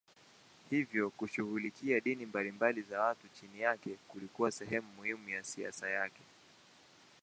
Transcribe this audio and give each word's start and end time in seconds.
Hivyo 0.69 1.09
kushughulikia 1.09 1.99
dini 1.99 2.25
mbalimbali 2.25 2.81
za 2.81 3.01
watu 3.01 3.27
chini 3.27 3.61
yake 3.61 3.89
kulikuwa 4.07 4.51
sehemu 4.51 4.87
muhimu 4.97 5.29
ya 5.29 5.43
siasa 5.43 5.89
yake. 5.89 6.21